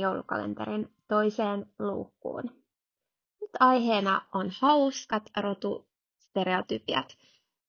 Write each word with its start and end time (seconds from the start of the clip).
joulukalenterin 0.00 0.94
toiseen 1.08 1.66
luukkuun. 1.78 2.44
Nyt 3.40 3.50
aiheena 3.60 4.26
on 4.34 4.50
hauskat 4.60 5.22
rotustereotypiat. 5.36 7.16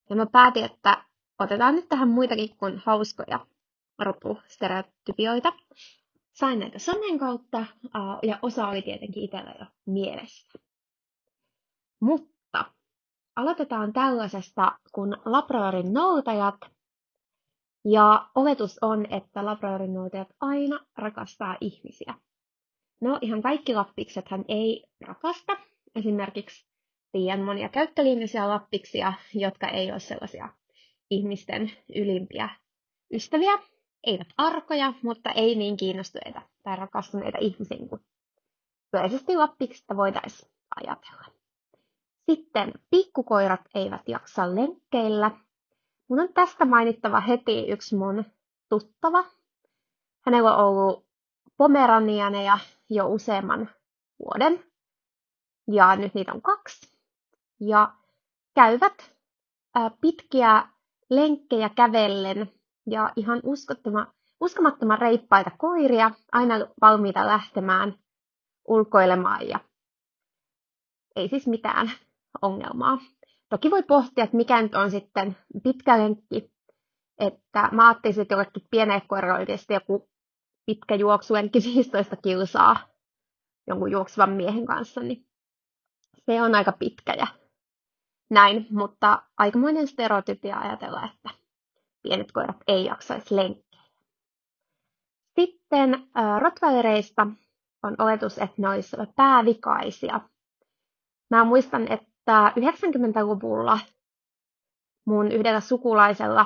Ja 0.10 0.16
mä 0.16 0.26
päätin, 0.26 0.66
että 0.66 1.04
otetaan 1.40 1.76
nyt 1.76 1.90
tähän 1.90 2.10
muitakin 2.10 2.58
kuin 2.58 2.78
hauskoja 2.86 3.46
rotustereotypioita. 4.00 5.54
Sain 6.34 6.60
näitä 6.60 6.80
somen 6.80 7.20
kautta 7.20 7.66
ja 8.24 8.40
osa 8.42 8.68
oli 8.68 8.82
tietenkin 8.82 9.24
itsellä 9.24 9.54
jo 9.60 9.66
mielessä. 9.86 10.60
Mutta 12.00 12.66
aloitetaan 13.36 13.94
tällaisesta 13.94 14.80
kuin 14.92 15.18
Labradorin 15.26 15.94
noutajat 15.94 16.56
ja 17.86 18.30
oletus 18.36 18.78
on, 18.82 19.06
että 19.14 19.46
Labradorin 19.46 19.94
noutajat 19.94 20.28
aina 20.42 20.80
rakastaa 20.98 21.58
ihmisiä. 21.62 22.14
No, 23.02 23.20
ihan 23.22 23.42
kaikki 23.42 23.76
lappiksethan 23.76 24.46
ei 24.48 24.84
rakasta. 25.02 25.58
Esimerkiksi 25.96 26.66
tiedän 27.12 27.42
monia 27.42 27.70
käyttölinjaisia 27.70 28.50
lappiksia, 28.50 29.14
jotka 29.34 29.68
ei 29.68 29.92
ole 29.92 30.00
sellaisia 30.00 30.50
ihmisten 31.10 31.72
ylimpiä 31.96 32.50
ystäviä. 33.14 33.60
Eivät 34.04 34.28
arkoja, 34.38 34.94
mutta 35.04 35.32
ei 35.32 35.56
niin 35.56 35.78
kiinnostuneita 35.78 36.42
tai 36.64 36.76
rakastuneita 36.76 37.38
ihmisiin 37.42 37.90
kuin 37.90 38.02
yleisesti 38.94 39.36
lappiksista 39.36 39.98
voitaisiin 39.98 40.52
ajatella. 40.76 41.26
Sitten 42.32 42.74
pikkukoirat 42.90 43.62
eivät 43.76 44.02
jaksa 44.08 44.56
lenkkeillä, 44.56 45.32
Mun 46.10 46.20
on 46.20 46.34
tästä 46.34 46.66
mainittava 46.66 47.20
heti 47.20 47.68
yksi 47.72 47.96
mun 47.96 48.26
tuttava. 48.70 49.26
Hänellä 50.26 50.56
on 50.56 50.66
ollut 50.66 51.06
pomeranianeja 51.58 52.60
jo 52.90 53.08
useamman 53.08 53.70
vuoden. 54.20 54.64
Ja 55.72 55.96
nyt 55.96 56.14
niitä 56.14 56.34
on 56.34 56.42
kaksi. 56.42 56.98
Ja 57.60 57.94
käyvät 58.56 59.16
pitkiä 60.02 60.68
lenkkejä 61.10 61.70
kävellen 61.70 62.52
ja 62.86 63.14
ihan 63.16 63.42
uskomattoman 64.40 65.00
reippaita 65.00 65.52
koiria, 65.58 66.12
aina 66.32 66.56
valmiita 66.82 67.28
lähtemään 67.28 68.00
ulkoilemaan 68.68 69.48
ja 69.48 69.60
ei 71.16 71.30
siis 71.30 71.48
mitään 71.48 71.92
ongelmaa. 72.42 72.98
Toki 73.50 73.72
voi 73.72 73.84
pohtia, 73.84 74.24
että 74.24 74.38
mikä 74.38 74.62
nyt 74.62 74.76
on 74.76 74.92
sitten 74.92 75.38
pitkä 75.64 75.98
lenkki. 75.98 76.52
Että 77.20 77.70
mä 77.72 77.88
ajattelin, 77.88 78.20
että 78.20 78.34
jollekin 78.34 78.68
pienelle 78.72 79.02
koiralle 79.08 79.46
joku 79.70 80.10
pitkä 80.66 80.96
juoksulenkki 80.96 81.60
15 81.76 82.16
kilsaa 82.16 82.80
jonkun 83.68 83.92
juoksevan 83.92 84.30
miehen 84.30 84.66
kanssa, 84.66 85.02
niin 85.02 85.26
se 86.26 86.42
on 86.42 86.56
aika 86.56 86.72
pitkä 86.72 87.14
ja 87.14 87.28
näin, 88.30 88.68
mutta 88.70 89.24
aikamoinen 89.38 89.88
stereotypia 89.88 90.60
ajatella, 90.60 91.06
että 91.06 91.30
pienet 92.04 92.32
koirat 92.32 92.58
ei 92.68 92.86
jaksaisi 92.86 93.36
lenkkiä. 93.36 93.82
Sitten 95.40 95.94
äh, 95.94 96.42
Rottweilereista 96.42 97.28
on 97.84 97.96
oletus, 98.00 98.38
että 98.38 98.56
ne 98.58 98.70
olisivat 98.70 99.10
päävikaisia. 99.16 100.20
Mä 101.30 101.44
muistan, 101.44 101.92
että 101.92 102.09
että 102.30 102.54
90-luvulla 102.60 103.80
mun 105.06 105.32
yhdellä 105.32 105.60
sukulaisella, 105.60 106.46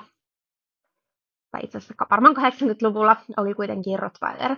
tai 1.51 1.61
itse 1.63 1.77
asiassa 1.77 2.05
varmaan 2.09 2.35
80-luvulla, 2.35 3.15
oli 3.37 3.53
kuitenkin 3.53 3.99
Rottweiler. 3.99 4.55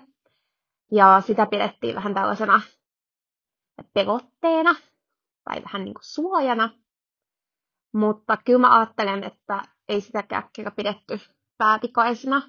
Ja 0.91 1.21
sitä 1.25 1.45
pidettiin 1.45 1.95
vähän 1.95 2.13
tällaisena 2.13 2.61
pelotteena 3.93 4.75
tai 5.43 5.63
vähän 5.63 5.85
niin 5.85 5.93
kuin 5.93 6.03
suojana. 6.03 6.69
Mutta 7.93 8.37
kyllä 8.45 8.59
mä 8.59 8.77
ajattelen, 8.79 9.23
että 9.23 9.61
ei 9.87 10.01
sitäkään 10.01 10.49
kyllä 10.55 10.71
pidetty 10.71 11.19
päätikaisena. 11.57 12.41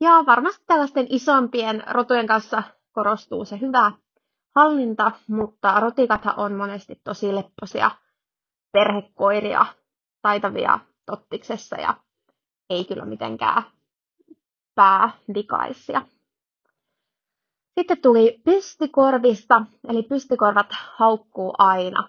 Ja 0.00 0.10
varmasti 0.26 0.64
tällaisten 0.66 1.06
isompien 1.10 1.84
rotujen 1.90 2.26
kanssa 2.26 2.62
korostuu 2.92 3.44
se 3.44 3.60
hyvä 3.60 3.92
hallinta, 4.56 5.12
mutta 5.28 5.80
rotikathan 5.80 6.34
on 6.38 6.52
monesti 6.54 7.00
tosi 7.04 7.34
lepposia 7.34 7.90
perhekoiria, 8.72 9.66
taitavia 10.22 10.78
tottiksessa 11.06 11.76
ja 11.76 11.94
ei 12.70 12.84
kyllä 12.84 13.04
mitenkään 13.04 13.62
päävikaisia. 14.74 16.02
Sitten 17.78 18.00
tuli 18.02 18.40
pystykorvista, 18.44 19.62
eli 19.88 20.02
pystykorvat 20.02 20.66
haukkuu 20.96 21.54
aina. 21.58 22.08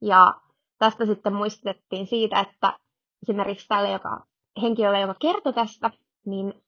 Ja 0.00 0.40
tästä 0.78 1.06
sitten 1.06 1.34
muistettiin 1.34 2.06
siitä, 2.06 2.40
että 2.40 2.78
esimerkiksi 3.22 3.68
tälle 3.68 3.90
joka, 3.90 4.26
henkilölle, 4.62 5.00
joka 5.00 5.14
kertoi 5.14 5.52
tästä, 5.52 5.90
niin 6.26 6.62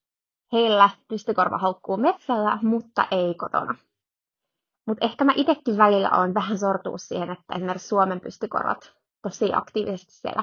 heillä 0.53 0.91
pystykorva 1.09 1.59
haukkuu 1.59 1.97
metsällä, 1.97 2.59
mutta 2.63 3.07
ei 3.11 3.35
kotona. 3.35 3.75
Mutta 4.87 5.07
ehkä 5.07 5.25
mä 5.25 5.33
itsekin 5.37 5.77
välillä 5.77 6.11
on 6.11 6.35
vähän 6.35 6.59
sortuu 6.59 6.99
siihen, 6.99 7.31
että 7.31 7.55
esimerkiksi 7.55 7.89
Suomen 7.89 8.21
pystykorvat 8.21 8.93
tosi 9.23 9.51
aktiivisesti 9.53 10.13
siellä 10.13 10.43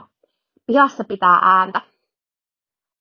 pihassa 0.68 1.04
pitää 1.04 1.40
ääntä. 1.42 1.82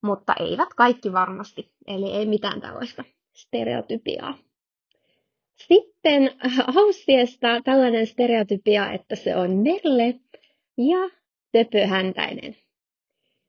Mutta 0.03 0.33
eivät 0.39 0.73
kaikki 0.75 1.13
varmasti, 1.13 1.73
eli 1.87 2.11
ei 2.11 2.25
mitään 2.25 2.61
tällaista 2.61 3.03
stereotypiaa. 3.35 4.37
Sitten 5.67 6.31
haussiesta 6.67 7.47
tällainen 7.63 8.07
stereotypia, 8.07 8.91
että 8.91 9.15
se 9.15 9.35
on 9.35 9.51
merle 9.51 10.19
ja 10.77 11.09
töpöhäntäinen. 11.51 12.55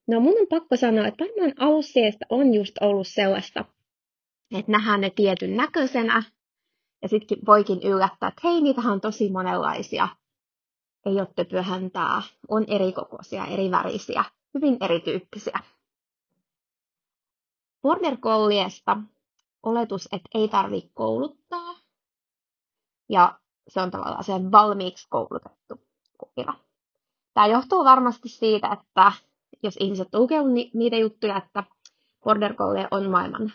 No 0.09 0.21
mun 0.21 0.41
on 0.41 0.47
pakko 0.51 0.77
sanoa, 0.77 1.07
että 1.07 1.25
varmaan 1.25 1.53
aussiesta 1.59 2.27
on 2.29 2.55
just 2.55 2.79
ollut 2.81 3.09
sellaista, 3.09 3.65
että 4.59 4.73
nähdään 4.73 5.01
ne 5.01 5.11
tietyn 5.11 5.57
näköisenä, 5.57 6.23
ja 7.03 7.09
sitten 7.09 7.39
voikin 7.47 7.83
yllättää, 7.83 8.29
että 8.29 8.41
hei, 8.45 8.61
niitähän 8.61 8.93
on 8.93 9.01
tosi 9.01 9.31
monenlaisia. 9.31 10.09
Ei 11.07 11.13
ole 11.13 11.29
töpöhäntää, 11.37 12.23
on 12.49 12.65
eri 12.69 12.93
kokoisia, 12.93 13.47
eri 13.47 13.71
värisiä, 13.71 14.25
hyvin 14.55 14.77
erityyppisiä. 14.81 15.61
Border 17.83 18.17
Colliestä 18.17 18.97
oletus, 19.63 20.09
että 20.13 20.29
ei 20.35 20.49
tarvitse 20.49 20.91
kouluttaa. 20.95 21.75
Ja 23.09 23.39
se 23.69 23.81
on 23.81 23.91
tavallaan 23.91 24.25
se 24.25 24.33
valmiiksi 24.33 25.07
koulutettu 25.11 25.81
koira. 26.19 26.55
Tämä 27.35 27.47
johtuu 27.47 27.85
varmasti 27.85 28.29
siitä, 28.29 28.69
että 28.73 29.13
jos 29.63 29.77
ihmiset 29.81 30.09
lukevat 30.15 30.47
niitä 30.75 30.97
juttuja, 30.97 31.37
että 31.37 31.65
Border 32.25 32.55
Collie 32.55 32.89
on 32.91 33.11
maailman 33.11 33.53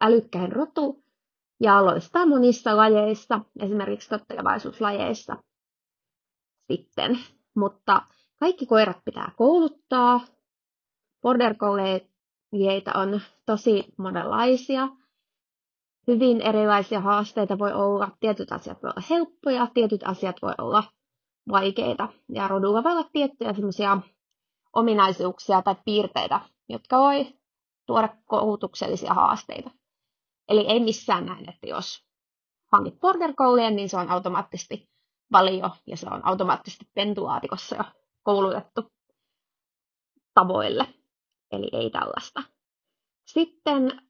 älykkäin 0.00 0.52
rotu, 0.52 1.04
ja 1.60 1.84
loistaa 1.84 2.26
monissa 2.26 2.76
lajeissa, 2.76 3.40
esimerkiksi 3.60 4.08
tottelevaisuuslajeissa 4.08 5.36
sitten. 6.72 7.18
Mutta 7.56 8.02
kaikki 8.40 8.66
koirat 8.66 9.04
pitää 9.04 9.32
kouluttaa. 9.36 10.20
Border 11.22 11.54
Collieita 11.54 12.92
on 12.94 13.20
tosi 13.46 13.84
monenlaisia. 13.98 14.88
Hyvin 16.06 16.40
erilaisia 16.40 17.00
haasteita 17.00 17.58
voi 17.58 17.72
olla. 17.72 18.08
Tietyt 18.20 18.52
asiat 18.52 18.82
voi 18.82 18.90
olla 18.90 19.06
helppoja, 19.10 19.66
tietyt 19.74 20.00
asiat 20.04 20.36
voi 20.42 20.52
olla 20.58 20.84
vaikeita. 21.50 22.08
Ja 22.28 22.48
rodulla 22.48 22.84
voi 22.84 22.92
olla 22.92 23.08
tiettyjä 23.12 23.52
semmoisia 23.52 23.98
ominaisuuksia 24.72 25.62
tai 25.62 25.74
piirteitä, 25.84 26.40
jotka 26.68 26.98
voi 26.98 27.26
tuoda 27.86 28.08
koulutuksellisia 28.24 29.14
haasteita. 29.14 29.70
Eli 30.48 30.66
ei 30.68 30.80
missään 30.80 31.26
näin, 31.26 31.50
että 31.50 31.66
jos 31.66 32.04
hankit 32.72 33.00
border 33.00 33.34
collien, 33.34 33.76
niin 33.76 33.88
se 33.88 33.96
on 33.96 34.10
automaattisesti 34.10 34.90
valio 35.32 35.70
ja 35.86 35.96
se 35.96 36.06
on 36.10 36.26
automaattisesti 36.26 36.84
pentulaatikossa 36.94 37.76
jo 37.76 37.84
koulutettu 38.22 38.92
tavoille. 40.34 40.94
Eli 41.52 41.70
ei 41.72 41.90
tällaista. 41.90 42.42
Sitten 43.26 44.02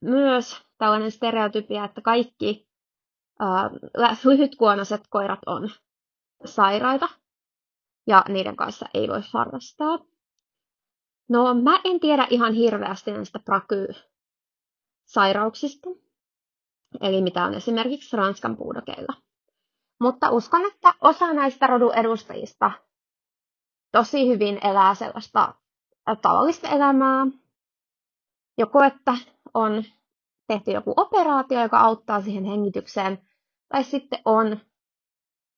myös 0.00 0.62
tällainen 0.78 1.10
stereotypia, 1.10 1.84
että 1.84 2.00
kaikki 2.00 2.68
äh, 3.42 3.70
lyhytkuonoiset 4.24 5.00
koirat 5.10 5.40
on 5.46 5.70
sairaita 6.44 7.08
ja 8.06 8.24
niiden 8.28 8.56
kanssa 8.56 8.86
ei 8.94 9.08
voi 9.08 9.20
harrastaa. 9.32 9.98
No 11.28 11.54
mä 11.54 11.80
en 11.84 12.00
tiedä 12.00 12.26
ihan 12.30 12.54
hirveästi 12.54 13.12
näistä 13.12 13.38
prakyy 13.38 13.86
sairauksista, 15.12 15.90
eli 17.00 17.22
mitä 17.22 17.44
on 17.44 17.54
esimerkiksi 17.54 18.16
Ranskan 18.16 18.56
puudokeilla. 18.56 19.14
Mutta 20.00 20.30
uskon, 20.30 20.66
että 20.66 20.94
osa 21.00 21.32
näistä 21.32 21.66
rodun 21.66 21.94
edustajista 21.94 22.70
tosi 23.92 24.28
hyvin 24.28 24.66
elää 24.66 24.94
sellaista 24.94 25.54
tavallista 26.22 26.68
elämää, 26.68 27.26
joko 28.58 28.82
että 28.82 29.14
on 29.54 29.84
tehty 30.46 30.70
joku 30.70 30.94
operaatio, 30.96 31.62
joka 31.62 31.80
auttaa 31.80 32.20
siihen 32.20 32.44
hengitykseen, 32.44 33.18
tai 33.68 33.84
sitten 33.84 34.18
on 34.24 34.60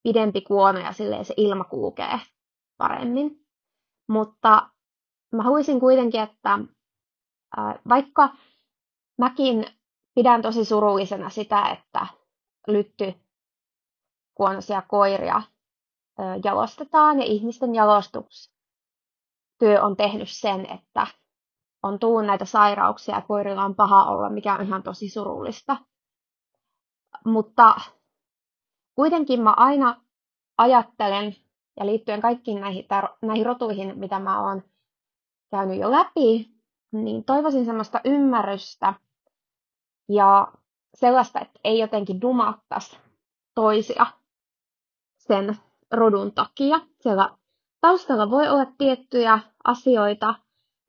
pidempi 0.02 0.40
kuono 0.40 0.78
ja 0.78 0.92
silleen 0.92 1.24
se 1.24 1.34
ilma 1.36 1.64
kulkee 1.64 2.20
paremmin. 2.76 3.46
Mutta 4.08 4.70
mä 5.32 5.42
haluaisin 5.42 5.80
kuitenkin, 5.80 6.20
että 6.20 6.58
vaikka 7.88 8.28
mäkin 9.18 9.66
pidän 10.14 10.42
tosi 10.42 10.64
surullisena 10.64 11.30
sitä, 11.30 11.68
että 11.68 12.06
lytty 12.66 13.14
kuonosia 14.34 14.82
koiria 14.82 15.42
jalostetaan 16.44 17.18
ja 17.18 17.24
ihmisten 17.24 17.74
jalostustyö 17.74 19.82
on 19.82 19.96
tehnyt 19.96 20.28
sen, 20.30 20.70
että 20.70 21.06
on 21.82 21.98
tullut 21.98 22.26
näitä 22.26 22.44
sairauksia 22.44 23.14
ja 23.14 23.20
koirilla 23.20 23.64
on 23.64 23.74
paha 23.74 24.04
olla, 24.04 24.30
mikä 24.30 24.54
on 24.54 24.66
ihan 24.66 24.82
tosi 24.82 25.08
surullista. 25.08 25.76
Mutta 27.24 27.74
kuitenkin 28.94 29.42
mä 29.42 29.54
aina 29.56 30.00
ajattelen, 30.58 31.36
ja 31.80 31.86
liittyen 31.86 32.20
kaikkiin 32.20 32.60
näihin, 32.60 32.86
näihin 33.22 33.46
rotuihin, 33.46 33.98
mitä 33.98 34.18
mä 34.18 34.46
oon 34.46 34.62
käynyt 35.50 35.78
jo 35.78 35.90
läpi, 35.90 36.50
niin 36.92 37.24
toivoisin 37.24 37.64
semmoista 37.64 38.00
ymmärrystä 38.04 38.94
ja 40.08 40.52
sellaista, 40.94 41.40
että 41.40 41.60
ei 41.64 41.78
jotenkin 41.78 42.20
dumattaisi 42.20 42.98
toisia 43.54 44.06
sen 45.18 45.56
rodun 45.90 46.32
takia. 46.32 46.80
Siellä 47.00 47.36
taustalla 47.80 48.30
voi 48.30 48.48
olla 48.48 48.66
tiettyjä 48.78 49.38
asioita. 49.64 50.34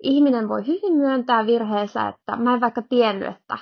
Ihminen 0.04 0.50
voi 0.50 0.68
hyvin 0.68 0.94
myöntää 0.94 1.46
virheensä, 1.46 2.08
että 2.08 2.36
mä 2.36 2.54
en 2.54 2.62
vaikka 2.62 2.82
tiennyt, 2.82 3.28
että, 3.28 3.58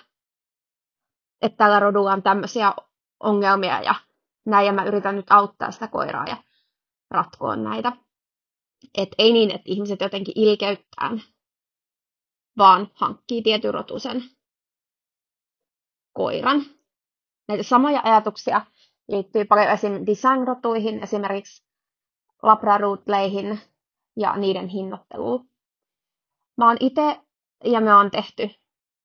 että 1.42 1.58
tällä 1.58 1.80
rodulla 1.80 2.14
on 2.14 2.24
tämmöisiä 2.24 2.74
ongelmia 3.20 3.82
ja 3.82 3.96
näin, 4.46 4.66
ja 4.66 4.74
mä 4.74 4.84
yritän 4.84 5.16
nyt 5.16 5.32
auttaa 5.32 5.72
sitä 5.72 5.88
koiraa 5.88 6.26
ja 6.26 6.38
ratkoa 7.12 7.56
näitä. 7.56 7.92
Et 8.98 9.10
ei 9.18 9.34
niin, 9.34 9.52
että 9.52 9.66
ihmiset 9.66 10.02
jotenkin 10.02 10.34
ilkeyttään, 10.38 11.22
vaan 12.62 12.88
hankkii 12.94 13.42
tietyn 13.42 13.74
rotusen 13.74 14.24
koiran. 16.14 16.62
Näitä 17.48 17.64
samoja 17.64 18.02
ajatuksia 18.04 18.62
liittyy 19.08 19.46
paljon 19.46 19.70
esim. 19.70 19.94
design-rotuihin, 19.94 21.04
esimerkiksi 21.04 21.64
labradoodleihin 22.44 23.60
ja 24.16 24.38
niiden 24.38 24.68
hinnoitteluun. 24.68 25.50
Mä 26.58 26.68
oon 26.68 26.78
itse 26.80 27.22
ja 27.64 27.82
me 27.82 27.94
on 27.94 28.12
tehty 28.12 28.50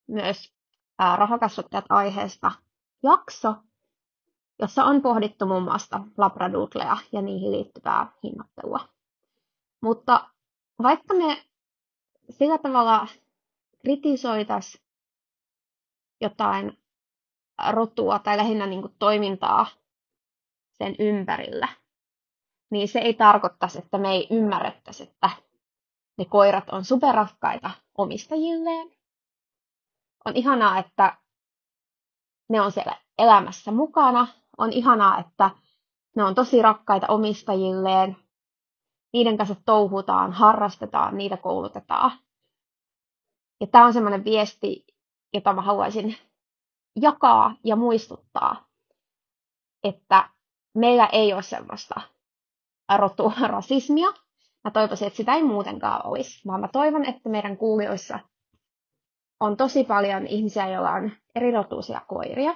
myös 0.07 0.53
rahakasvattajat 1.15 1.85
aiheesta 1.89 2.51
jakso, 3.03 3.55
jossa 4.59 4.83
on 4.83 5.01
pohdittu 5.01 5.45
muun 5.45 5.63
muassa 5.63 5.99
labradoodleja 6.17 6.97
ja 7.11 7.21
niihin 7.21 7.51
liittyvää 7.51 8.11
hinnoittelua. 8.23 8.79
Mutta 9.81 10.29
vaikka 10.83 11.13
me 11.13 11.43
sillä 12.29 12.57
tavalla 12.57 13.07
kritisoitaisiin 13.87 14.83
jotain 16.21 16.77
rotua 17.71 18.19
tai 18.19 18.37
lähinnä 18.37 18.67
niin 18.67 18.81
kuin 18.81 18.95
toimintaa 18.99 19.67
sen 20.77 20.95
ympärillä, 20.99 21.67
niin 22.71 22.87
se 22.87 22.99
ei 22.99 23.13
tarkoittaisi, 23.13 23.79
että 23.79 23.97
me 23.97 24.11
ei 24.11 24.27
ymmärrettäisi, 24.31 25.03
että 25.03 25.29
ne 26.17 26.25
koirat 26.25 26.69
on 26.69 26.85
superrakkaita 26.85 27.71
omistajilleen. 27.97 28.91
On 30.25 30.35
ihanaa, 30.35 30.77
että 30.77 31.17
ne 32.49 32.61
on 32.61 32.71
siellä 32.71 32.97
elämässä 33.17 33.71
mukana. 33.71 34.27
On 34.57 34.73
ihanaa, 34.73 35.19
että 35.19 35.49
ne 36.15 36.23
on 36.23 36.35
tosi 36.35 36.61
rakkaita 36.61 37.07
omistajilleen. 37.07 38.17
Niiden 39.13 39.37
kanssa 39.37 39.55
touhutaan, 39.65 40.33
harrastetaan, 40.33 41.17
niitä 41.17 41.37
koulutetaan. 41.37 42.26
Ja 43.61 43.67
tämä 43.67 43.85
on 43.85 43.93
semmoinen 43.93 44.23
viesti, 44.23 44.85
jota 45.33 45.53
mä 45.53 45.61
haluaisin 45.61 46.17
jakaa 47.01 47.55
ja 47.63 47.75
muistuttaa, 47.75 48.67
että 49.83 50.29
meillä 50.75 51.09
ei 51.11 51.33
ole 51.33 51.41
semmoista 51.41 52.01
roturasismia. 52.97 54.07
Mä 54.63 54.71
toivoisin, 54.71 55.07
että 55.07 55.17
sitä 55.17 55.33
ei 55.33 55.43
muutenkaan 55.43 56.05
olisi, 56.05 56.47
vaan 56.47 56.61
mä 56.61 56.67
toivon, 56.67 57.05
että 57.05 57.29
meidän 57.29 57.57
kuulijoissa 57.57 58.19
on 59.39 59.57
tosi 59.57 59.83
paljon 59.83 60.27
ihmisiä, 60.27 60.67
joilla 60.67 60.91
on 60.91 61.11
erirotuisia 61.35 62.01
koiria. 62.07 62.55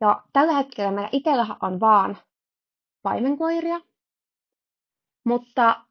Ja 0.00 0.22
tällä 0.32 0.52
hetkellä 0.52 0.90
meillä 0.90 1.08
itsellä 1.12 1.56
on 1.62 1.80
vaan 1.80 2.16
paimenkoiria, 3.02 3.80
mutta 5.24 5.85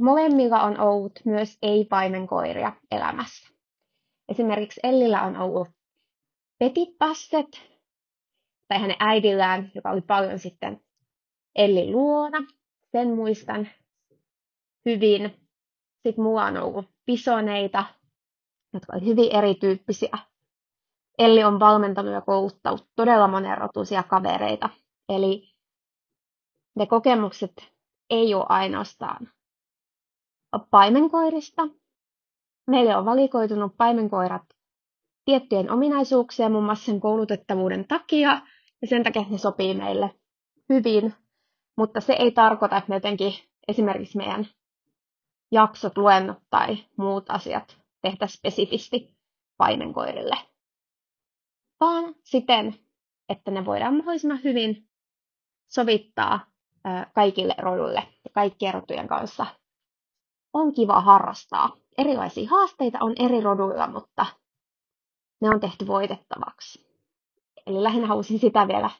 molemmilla 0.00 0.62
on 0.62 0.80
ollut 0.80 1.12
myös 1.24 1.58
ei-paimenkoiria 1.62 2.72
elämässä. 2.90 3.48
Esimerkiksi 4.28 4.80
Ellillä 4.82 5.22
on 5.22 5.36
ollut 5.36 5.68
Petit 6.58 6.98
Basset, 6.98 7.72
tai 8.68 8.80
hänen 8.80 8.96
äidillään, 9.00 9.70
joka 9.74 9.90
oli 9.90 10.00
paljon 10.00 10.38
sitten 10.38 10.80
Elli 11.54 11.90
luona. 11.90 12.38
Sen 12.92 13.14
muistan 13.14 13.68
hyvin. 14.84 15.34
Sitten 16.02 16.24
mulla 16.24 16.44
on 16.44 16.56
ollut 16.56 16.86
pisoneita, 17.06 17.84
jotka 18.72 18.92
olivat 18.92 19.08
hyvin 19.08 19.36
erityyppisiä. 19.36 20.18
Elli 21.18 21.44
on 21.44 21.60
valmentanut 21.60 22.12
ja 22.12 22.20
kouluttanut 22.20 22.88
todella 22.96 23.28
monenrotuisia 23.28 24.02
kavereita. 24.02 24.70
Eli 25.08 25.54
ne 26.76 26.86
kokemukset 26.86 27.52
ei 28.10 28.34
ole 28.34 28.46
ainoastaan 28.48 29.28
paimenkoirista. 30.58 31.62
Meille 32.66 32.96
on 32.96 33.04
valikoitunut 33.04 33.76
paimenkoirat 33.76 34.42
tiettyjen 35.24 35.70
ominaisuuksien, 35.70 36.52
muun 36.52 36.64
muassa 36.64 36.84
sen 36.84 37.00
koulutettavuuden 37.00 37.88
takia, 37.88 38.40
ja 38.82 38.88
sen 38.88 39.02
takia 39.02 39.24
ne 39.30 39.38
sopii 39.38 39.74
meille 39.74 40.14
hyvin, 40.68 41.14
mutta 41.76 42.00
se 42.00 42.12
ei 42.12 42.30
tarkoita, 42.30 42.76
että 42.76 42.88
me 42.88 42.96
jotenkin 42.96 43.32
esimerkiksi 43.68 44.16
meidän 44.18 44.46
jaksot, 45.52 45.98
luennot 45.98 46.38
tai 46.50 46.76
muut 46.96 47.30
asiat 47.30 47.78
tehtäisiin 48.02 48.38
spesifisti 48.38 49.16
paimenkoirille, 49.56 50.36
vaan 51.80 52.14
siten, 52.24 52.74
että 53.28 53.50
ne 53.50 53.64
voidaan 53.64 53.96
mahdollisimman 53.96 54.44
hyvin 54.44 54.88
sovittaa 55.68 56.46
kaikille 57.14 57.54
roduille 57.58 58.02
ja 58.24 58.30
kaikkien 58.32 58.74
rotujen 58.74 59.08
kanssa. 59.08 59.46
On 60.52 60.72
kiva 60.72 61.00
harrastaa. 61.00 61.76
Erilaisia 61.98 62.50
haasteita 62.50 62.98
on 63.00 63.12
eri 63.18 63.40
roduilla, 63.40 63.86
mutta 63.86 64.26
ne 65.40 65.50
on 65.50 65.60
tehty 65.60 65.86
voitettavaksi. 65.86 66.86
Eli 67.66 67.82
lähinnä 67.82 68.06
halusin 68.06 68.38
sitä 68.38 68.68
vielä 68.68 68.90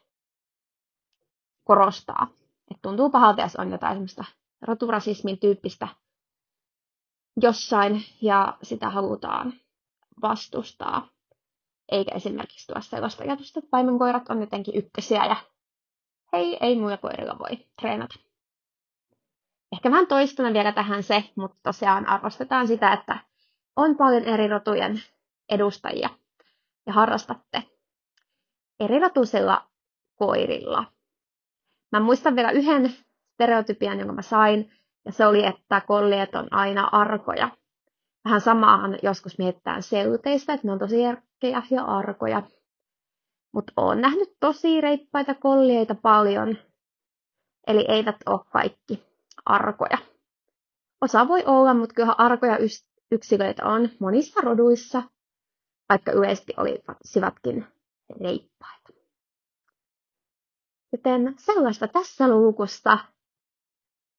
korostaa. 1.64 2.26
Että 2.71 2.82
tuntuu 2.82 3.11
pahalta, 3.11 3.42
jos 3.42 3.56
on 3.56 3.71
jotain 3.71 3.94
semmoista 3.94 4.25
roturasismin 4.62 5.38
tyyppistä 5.38 5.88
jossain 7.42 8.04
ja 8.23 8.59
sitä 8.62 8.90
halutaan 8.90 9.52
vastustaa. 10.23 11.09
Eikä 11.92 12.14
esimerkiksi 12.14 12.66
tuossa 12.66 12.90
sellaista 12.90 13.23
ajatusta, 13.25 13.59
että 13.59 13.71
paimenkoirat 13.71 14.28
on 14.28 14.40
jotenkin 14.40 14.76
ykkösiä 14.76 15.26
ja 15.26 15.37
hei, 16.32 16.59
ei 16.61 16.76
muilla 16.76 16.97
koirilla 16.97 17.38
voi 17.38 17.66
treenata. 17.80 18.14
Ehkä 19.73 19.91
vähän 19.91 20.07
toistana 20.07 20.52
vielä 20.52 20.73
tähän 20.73 21.02
se, 21.02 21.25
mutta 21.37 21.57
tosiaan 21.62 22.07
arvostetaan 22.07 22.69
sitä, 22.69 22.93
että 22.93 23.19
on 23.76 23.97
paljon 23.97 24.25
eri 24.25 24.49
rotujen 24.49 25.02
edustajia 25.49 26.09
ja 26.87 26.93
harrastatte 26.93 27.62
erilaatuisilla 28.81 29.67
koirilla. 30.17 30.85
Mä 31.93 32.00
muistan 32.00 32.37
vielä 32.37 32.50
yhden 32.50 32.95
stereotypian, 33.35 33.99
jonka 33.99 34.14
mä 34.14 34.23
sain, 34.23 34.73
ja 35.05 35.12
se 35.12 35.26
oli, 35.26 35.47
että 35.47 35.81
kolliet 35.81 36.35
on 36.35 36.49
aina 36.50 36.88
arkoja. 36.93 37.49
Vähän 38.25 38.41
samaahan 38.41 38.99
joskus 39.02 39.38
mietitään 39.38 39.83
seuteista, 39.83 40.52
että 40.52 40.67
ne 40.67 40.73
on 40.73 40.79
tosi 40.79 41.05
erkkejä 41.05 41.62
ja 41.71 41.85
arkoja. 41.85 42.43
Mutta 43.55 43.73
oon 43.76 44.00
nähnyt 44.00 44.37
tosi 44.41 44.81
reippaita 44.81 45.35
kollieita 45.35 45.95
paljon, 45.95 46.57
eli 47.67 47.85
eivät 47.88 48.17
ole 48.26 48.41
kaikki 48.52 49.12
arkoja. 49.45 49.99
Osa 51.01 51.29
voi 51.29 51.45
olla, 51.47 51.75
mutta 51.75 51.95
kyllähän 51.95 52.21
arkoja 52.21 52.59
yksilöitä 53.11 53.65
on 53.67 53.89
monissa 54.01 54.41
roduissa, 54.41 55.03
vaikka 55.89 56.13
yleisesti 56.13 56.53
olisivatkin 56.57 57.67
reippaita. 58.21 58.93
Joten 60.93 61.35
sellaista 61.39 61.89
tässä 61.89 62.29
luukusta. 62.29 62.99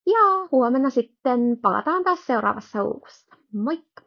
Ja 0.05 0.47
huomenna 0.51 0.89
sitten 0.89 1.57
palataan 1.61 2.03
taas 2.03 2.25
seuraavassa 2.25 2.83
luukussa. 2.83 3.35
Moikka! 3.53 4.02